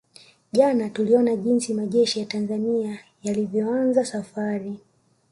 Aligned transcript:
Jana 0.51 0.89
tuliona 0.89 1.35
jinsi 1.35 1.73
majeshi 1.73 2.19
ya 2.19 2.25
Tanzania 2.25 2.99
yalivyoanza 3.23 4.05
safari 4.05 4.79